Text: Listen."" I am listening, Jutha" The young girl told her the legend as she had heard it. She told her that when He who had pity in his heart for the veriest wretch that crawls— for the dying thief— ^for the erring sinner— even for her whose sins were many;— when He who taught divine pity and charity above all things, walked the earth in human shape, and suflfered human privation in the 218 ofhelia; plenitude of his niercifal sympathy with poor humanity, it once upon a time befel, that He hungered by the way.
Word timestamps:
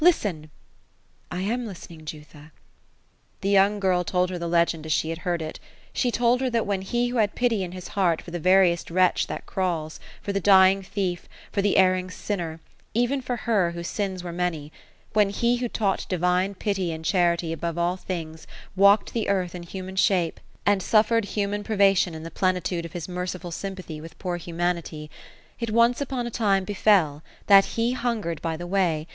Listen."" 0.03 0.49
I 1.31 1.41
am 1.41 1.67
listening, 1.67 2.05
Jutha" 2.05 2.51
The 3.41 3.49
young 3.49 3.79
girl 3.79 4.03
told 4.03 4.31
her 4.31 4.39
the 4.39 4.47
legend 4.47 4.87
as 4.87 4.91
she 4.91 5.09
had 5.09 5.19
heard 5.19 5.43
it. 5.43 5.59
She 5.93 6.09
told 6.09 6.41
her 6.41 6.49
that 6.49 6.65
when 6.65 6.81
He 6.81 7.09
who 7.09 7.17
had 7.17 7.35
pity 7.35 7.61
in 7.63 7.71
his 7.73 7.89
heart 7.89 8.19
for 8.19 8.31
the 8.31 8.39
veriest 8.39 8.89
wretch 8.89 9.27
that 9.27 9.45
crawls— 9.45 9.99
for 10.23 10.33
the 10.33 10.39
dying 10.39 10.81
thief— 10.81 11.29
^for 11.53 11.61
the 11.61 11.77
erring 11.77 12.09
sinner— 12.09 12.59
even 12.95 13.21
for 13.21 13.35
her 13.45 13.69
whose 13.73 13.87
sins 13.87 14.23
were 14.23 14.31
many;— 14.31 14.71
when 15.13 15.29
He 15.29 15.57
who 15.57 15.69
taught 15.69 16.07
divine 16.09 16.55
pity 16.55 16.91
and 16.91 17.05
charity 17.05 17.53
above 17.53 17.77
all 17.77 17.95
things, 17.95 18.47
walked 18.75 19.13
the 19.13 19.29
earth 19.29 19.53
in 19.53 19.61
human 19.61 19.97
shape, 19.97 20.39
and 20.65 20.81
suflfered 20.81 21.25
human 21.25 21.63
privation 21.63 22.15
in 22.15 22.23
the 22.23 22.31
218 22.31 22.39
ofhelia; 22.39 22.39
plenitude 22.79 22.85
of 22.85 22.93
his 22.93 23.05
niercifal 23.05 23.53
sympathy 23.53 24.01
with 24.01 24.17
poor 24.17 24.37
humanity, 24.37 25.11
it 25.59 25.69
once 25.69 26.01
upon 26.01 26.25
a 26.25 26.31
time 26.31 26.63
befel, 26.63 27.21
that 27.45 27.65
He 27.77 27.91
hungered 27.91 28.41
by 28.41 28.57
the 28.57 28.65
way. 28.65 29.05